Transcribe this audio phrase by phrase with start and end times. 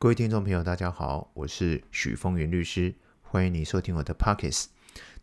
[0.00, 4.66] 各位听众朋友，大家好，我是许峰源律师，欢迎你收听我的 Podcast。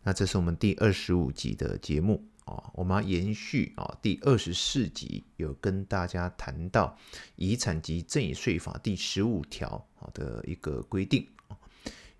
[0.02, 6.94] 那这是我们第二十五集的节目啊，我们要延续啊第二十四集有跟大家谈到
[7.36, 11.26] 遗产及赠与税法第十五条的一个规定。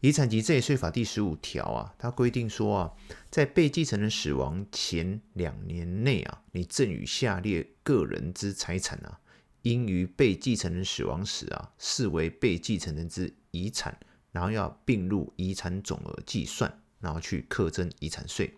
[0.00, 2.93] 遗产及赠与税法第十五条啊，它规定说啊，
[3.30, 9.20] 在被继承人死亡前两年内啊，你赠与下列个人之财产啊，
[9.67, 13.98] 应于被继承人死亡时啊，视为被继承人之遗产，
[14.30, 18.55] 然后要并入遗产总额计算，然后去课征遗产税。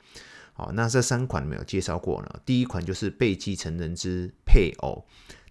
[0.52, 2.40] 好，那这三款没有介绍过呢？
[2.44, 5.06] 第一款就是被继承人之配偶。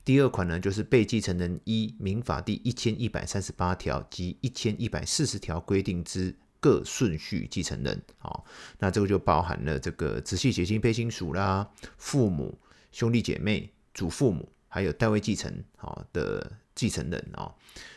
[0.06, 8.00] 第二款呢，就是被继承人依民法第一千一百三十八条及一千一百四十条规定之各顺序继承人。
[8.20, 8.46] 好，
[8.78, 11.68] 那这个就包含了这个直系血亲卑亲属啦、
[11.98, 12.60] 父母、
[12.92, 17.54] 兄弟姐妹、祖父母，还有代位继承好的继承人啊。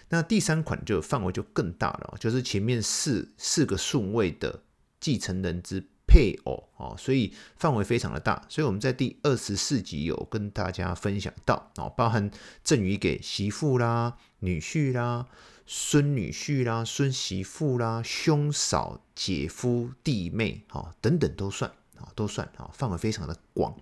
[0.09, 4.63] 那第三款就范围就更大了，就是前面四四个顺位的
[4.99, 5.85] 继承人之。
[6.13, 12.29] 配偶哦，所以范围非常的大，所以我们在第二十四集有跟大家分享到哦，包含
[12.65, 15.29] 赠与给媳妇啦、女婿啦、
[15.67, 23.77] 孙女婿啦、孙媳妇啦、兄嫂、姐夫、弟妹哦等等都算啊，都算啊，范围非常的广。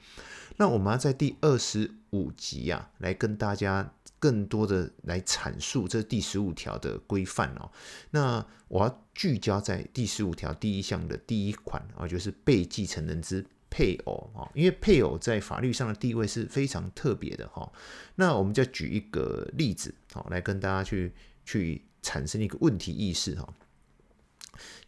[0.56, 3.92] 那我们要在第二十五集啊，来跟大家。
[4.20, 7.70] 更多的来阐述这第十五条的规范哦。
[8.10, 17.70] 那我要聚焦在第十五条第一项的第一款啊，就是被继承人之配偶啊，因为配偶在法律上的地位是非常特别的哈。
[18.16, 23.54] 那我们就举一个例子好，来跟大家去去产生一个问题意识哈。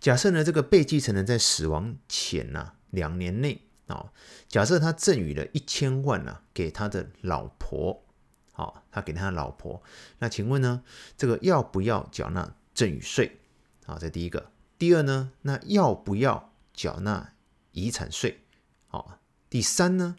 [0.01, 4.13] 假设呢，这个被继承人在死亡前呐两年内啊，
[4.49, 8.05] 假设他赠与了一千万啊给他的老婆。
[8.53, 9.83] 好，他给他的老婆，
[10.19, 10.83] 那请问呢，
[11.17, 13.39] 这个要不要缴纳赠与税？
[13.87, 14.51] 好，这第一个。
[14.77, 17.33] 第二呢，那要不要缴纳
[17.73, 18.43] 遗产税？
[18.89, 19.19] 好，
[19.49, 20.17] 第三呢，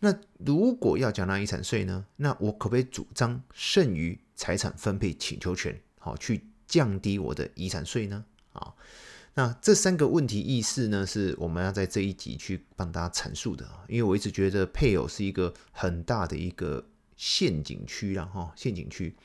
[0.00, 5.80] 那如果要缴纳遗产税呢，那我可不可以主张剩余财产分配请求权？
[6.00, 8.24] 好，去降低我的遗产税呢？
[8.52, 8.74] 啊，
[9.36, 13.66] 那这三个问题意识呢，是我们要在这一集去帮大家阐述的。
[13.88, 16.86] 因为我一直觉得配偶是一个很大的一个。
[17.18, 19.16] 陷阱区了哈，陷阱区。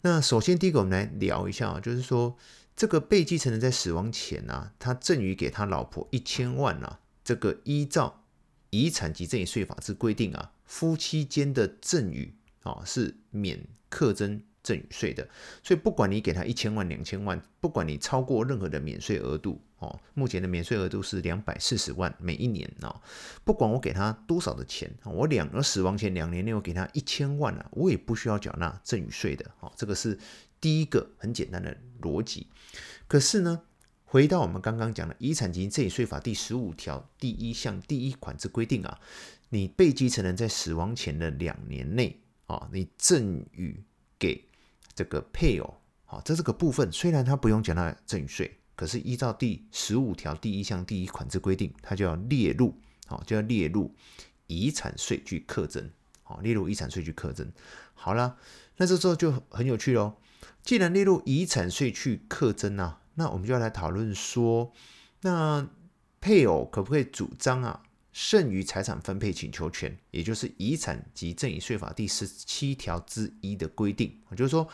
[0.00, 2.38] 那首先第一个，我们来聊一下啊，就是说
[2.74, 8.24] 这个被继承人在死亡前啊，他赠与给他老婆一千万啊，这个依照
[8.70, 14.42] 遗产及赠与税法之规定啊，夫妻间的赠与啊是免课征。
[14.62, 15.28] 赠与税的，
[15.62, 23.00] 所以不管你给他一千万、两千万，不管你超过任何的免税额度哦，目前的免税额度是两百四十万每一年哦，
[23.44, 30.18] 不管我给他多少的钱，我两个死亡前两年内我给他一千万啊，我也不需要缴纳赠与税的哦，这个是
[30.60, 32.46] 第一个很简单的逻辑。
[33.08, 33.62] 可是呢，
[34.04, 39.00] 回到我们刚刚讲的《遗产及赠与税法》第十五条第一项第一款之规定啊，
[39.48, 43.82] 你被继承人在死亡前的两年内啊，你赠与
[44.18, 44.44] 给
[44.94, 52.74] 这个配偶，好，这这个部分虽然他不用缴纳赠与税，可是依照第十五条第一项第一款之规定，他就要列入，
[53.06, 53.94] 好，就要列入
[54.46, 55.90] 遗产税去课征，
[56.22, 57.50] 好，列入遗产税去课征。
[57.94, 58.36] 好了，
[58.76, 60.16] 那这时候就很有趣喽。
[60.62, 64.72] 既然列入遗产税去课征啊，那我们就要来讨论说，
[65.22, 65.68] 那
[66.20, 67.82] 配偶可不可以主张啊？
[68.12, 74.68] 剩余财产分配请求权，也就是遗产及赠与税法第十七条之一的规定，就是说，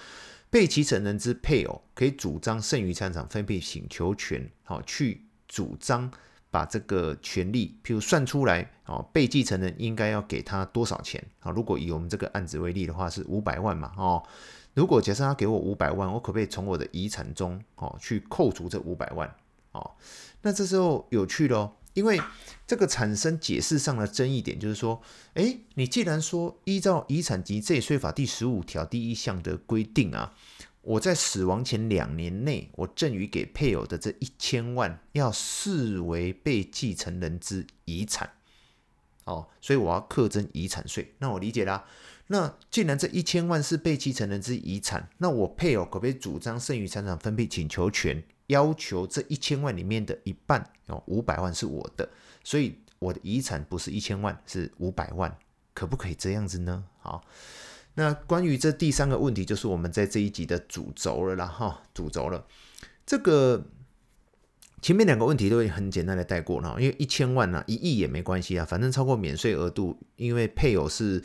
[0.50, 6.10] 被继承人之配偶可以主张剩余财产分配请求权，好，去主张
[6.50, 11.25] 把这个权利，譬如算出来，哦，被继承人应该要给他多少钱？
[11.38, 14.21] 啊，如果以我们这个案子为例的话，是五百万嘛，哦，
[14.75, 19.32] 如果假设他给我五百万，我可不可以从我的遗产中，哦，去扣除这五百万？
[19.71, 19.93] 哦，
[20.43, 21.72] 那这时候有趣了。
[21.98, 22.20] 因为
[22.64, 25.03] 这个产生解释上的争议点，就是说，
[25.34, 30.32] 诶，你既然说依照遗产及赠税法第十五条第一项的规定啊，
[30.82, 38.30] 我在死亡前两年内，我赠与给配偶的这一千万，要视为被继承人之遗产，
[39.24, 41.15] 哦，所以我要课征遗产税。
[41.18, 41.84] 那我理解啦。
[42.28, 48.22] 那既然这一千万是被继承人之遗产，那我配偶可不可以主张剩余财产分配请求权？
[48.48, 52.06] 要求这一千万里面的一半哦，五百万是我的，
[52.45, 55.34] 所以我的遗产不是一千万，是五百万，
[55.72, 56.84] 可不可以这样子呢？
[57.00, 57.22] 好，
[57.95, 62.47] 那关于这第三个问题，就是我们在这一集的主轴了啦，哈，主轴了。
[63.06, 63.65] 这个
[64.83, 71.22] 前面两个问题都会很简单的带过了，因为一千万呢、啊，一亿也没关系啊，反正超过免税额度，因为配偶是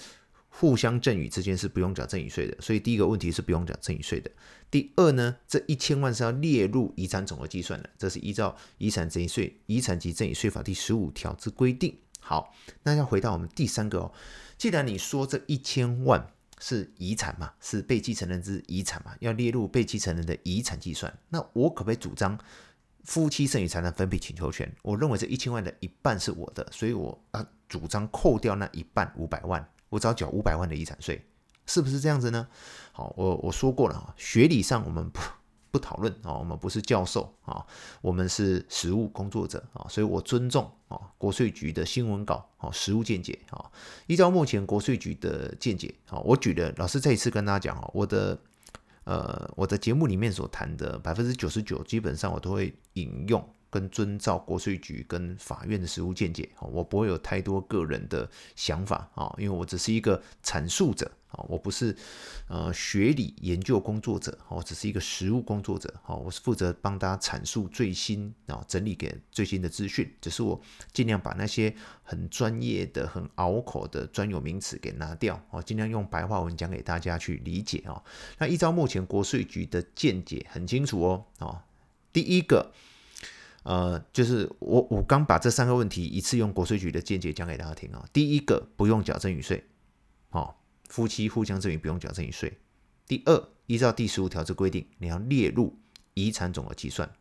[0.55, 4.29] 互相赠与之间是不用缴赠与税的，所以第一个问题是不用缴赠与税的。
[4.69, 11.97] 第二呢，这一千万是要列入遗产总额计算的，这是依照遗产赠与税、遗产及赠与税法第十五条之规定。
[12.19, 12.53] 好，
[12.83, 14.13] 那要回到我们第三个哦，
[14.55, 22.37] 既然你说这一千万是遗产嘛，是被继承人之遗产嘛，要列入被继承人的遗产计算，那我可不可以主张
[23.03, 24.71] 夫妻剩余财产分配请求权？
[24.83, 29.67] 我认为这一千万的一半是我的，所以我啊主张扣掉那一半五百万。
[29.93, 31.23] 我只要缴五百万的遗产税，
[31.67, 32.47] 是不是这样子呢？
[32.91, 35.19] 好，我我说过了啊，学理上我们不
[35.69, 37.63] 不讨论啊，我们不是教授啊，
[38.01, 43.69] 我们是实务工作者啊，所以我尊重啊国税局的新闻稿啊，实务见解啊。
[44.07, 48.35] 依照目前国税局的见解啊，我举的老师再一次跟大家讲啊，我的
[49.05, 53.47] 呃我的节目里面所谈的百分之九十九，基本上我都会引用。
[53.73, 61.95] 跟遵照国税局跟法院的实务见解，我不会有太多个人的想法啊，因为我只是一个阐述者啊，我不是
[62.47, 70.59] 呃学理研究工作者，我只是一个实务工作者，我是负责帮大家阐述最新啊，整理给最新的资讯，只是我
[70.91, 78.01] 尽量把那些很专业的、很拗口的专有名词给拿掉，我尽量用白话文讲给大家去理解啊。
[78.37, 81.65] 那依照目前国税局的见解很清楚哦，啊，
[82.13, 82.71] 第一个。
[83.65, 88.05] 呃，就是我我刚把这三个问题一次用国税局的见解讲给大家听啊。
[88.11, 89.63] 第一个不用缴赠与税，
[90.31, 90.61] 好，
[90.93, 92.59] 夫妻互相赠与不用缴赠与税。
[93.07, 95.75] 第二，依照第十五条之规定，你要列入
[96.13, 97.11] 遗产总额计算。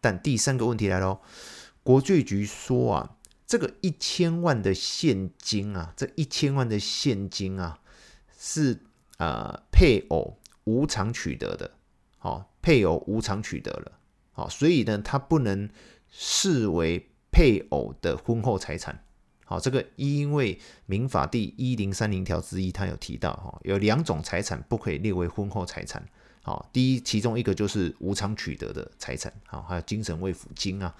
[0.00, 1.20] 但第三个问题来喽，
[1.82, 7.80] 国税局说啊，这个一千万的现金啊，这一千万的现金啊，
[8.38, 8.78] 是
[9.18, 11.72] 呃配偶无偿取得的，
[12.18, 13.98] 好，配偶无偿取得了。
[14.30, 15.68] 好，所以呢，它不能
[16.08, 19.04] 视为配偶的婚后财产。
[19.44, 26.04] 好，这个因为民法第一零三零条之一，它有提到哈，有两种财产不可以列为婚后财产。
[26.42, 30.94] 好，第一，其中一个就是无偿取得的财产，好，还有精神慰抚金啊。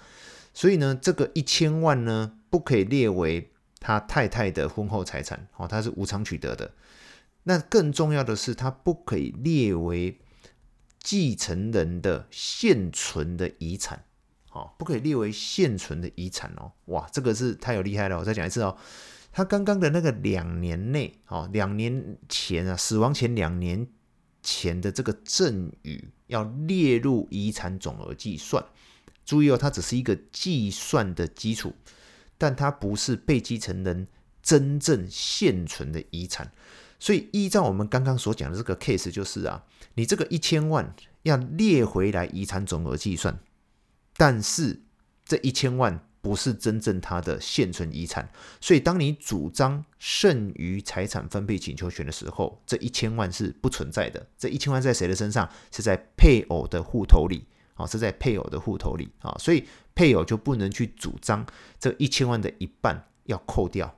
[0.53, 5.47] 所以呢，这个一千万呢，不可以列为他太太的婚后财产。
[5.51, 6.71] 好，它是无偿取得的。
[7.43, 10.19] 那更重要的是，他不可以列为。
[11.05, 14.05] 继承人的现存的遗产，
[14.53, 16.71] 哦，不可以列为现存的遗产哦。
[16.85, 18.17] 哇，这个是太有厉害了。
[18.17, 18.77] 我再讲一次哦，
[19.31, 23.87] 他刚刚的那个两年内，哦，两年前啊，死亡前两年
[24.41, 28.63] 前的这个赠与要列入遗产总额计算。
[29.25, 31.73] 注意哦，它只是一个计算的基础，
[32.37, 34.07] 但它不是被继承人
[34.41, 36.51] 真正现存的遗产。
[36.99, 39.63] 所以依照我们刚刚所讲的这个 case，就是啊，
[39.95, 43.37] 你这个一千万要列回来遗产总额计算，
[44.17, 44.81] 但是
[45.25, 48.29] 这一千万不是真正他的现存遗产，
[48.61, 54.25] 所以当你主张剩余财产分配请求权的时候，这一千万是不存在的。
[54.37, 55.49] 这一千万在谁的身上？
[55.71, 57.45] 是在配偶的户头里
[57.75, 61.45] 啊，是在配偶的户头里啊，所以配偶就不能去主张
[61.79, 63.97] 这一千万的一半要扣掉。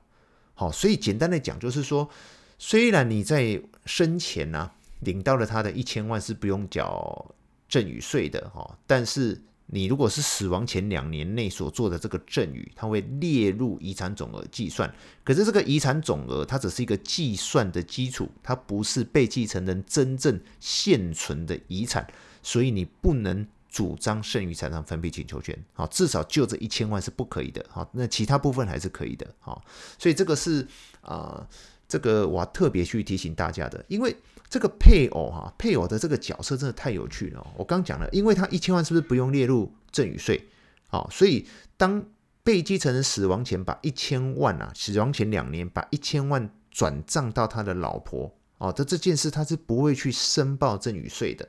[0.54, 2.10] 好，所以简单的讲就是说。
[2.58, 4.70] 虽然你在生前呢、
[5.00, 7.34] 领到了他的一千万是不用缴
[7.68, 14.92] 赠与税的哈，但是你如果是死亡前两年内所做的这个赠与，它会列入遗产总额计算。
[15.24, 22.06] 可是这个遗产总额它只是一个计算的基础，它不是被继承人真正现存的遗产，
[22.42, 25.58] 所以你不能主张剩余财产分配请求权。
[25.72, 27.64] 好，至少就这一千万是不可以的。
[27.68, 29.26] 好，那其他部分还是可以的。
[29.40, 29.64] 好，
[29.98, 30.66] 所以这个是
[31.00, 31.46] 啊。
[31.88, 34.12] 这个我要特别去提醒大家的，因为
[34.48, 37.46] 这个配偶哈，配偶的这个角色真的太有趣了。
[37.56, 40.48] 我刚讲了，因为他一千万是不是不用列入赠与税？
[40.88, 42.04] 好，所以当
[42.42, 51.48] 被继承人死亡前把一千万啊，死亡前两年把一千万转账到他的老婆哦，这这件事他是不会去申报赠与税的。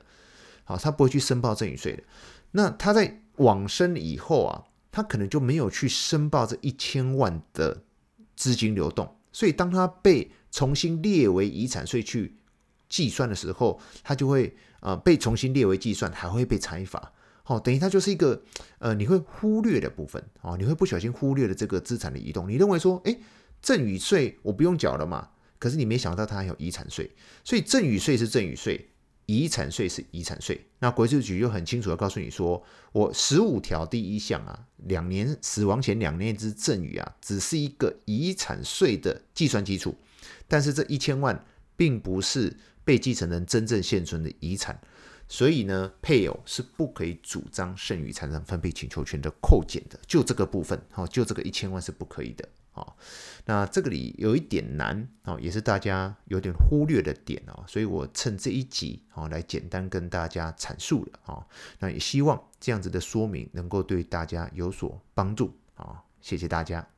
[0.64, 2.02] 好，他不会去申报赠与税的。
[2.50, 7.84] 那他在往生以后啊，他可能就没有去申报这一千万的
[8.36, 9.16] 资金流动。
[9.32, 12.36] 所以，当他被重新列为遗产税去
[12.88, 17.12] 计算的时候，它就会呃被重新列为计算，还会被裁罚。
[17.42, 18.42] 好、等于它就是一个
[18.78, 22.48] 呃你会忽略的部分哦，你会不小心忽略了这个资产的移动。
[22.48, 23.18] 你认为说，诶，
[23.62, 25.30] 赠与税我不用缴了嘛？
[25.58, 27.10] 可是你没想到它还有遗产税，
[27.42, 28.88] 所以赠与税是赠与税。
[29.30, 39.94] 遗产税是遗产税，那国税局就很清楚的告诉你说，我十五条第一项啊，两年死亡前两年之赠与啊，只是一个遗产税的计算基础，
[40.46, 41.44] 但是这一千万
[41.76, 42.56] 并不是
[42.88, 44.80] 被继承人真正现存的遗产，
[45.28, 52.48] 所以呢，配偶是不可以主张剩余财产分配请求权的扣减的，就这个部分，好，就这个一千万是不可以的。
[52.72, 52.86] 啊。
[53.44, 61.46] 那这个里有一点难啊，也是大家有点忽略的点啊，所以我趁这一集啊来简单跟大家阐述了啊。
[61.80, 66.88] 那也希望这样子的说明能够对大家有所帮助啊，谢谢大家。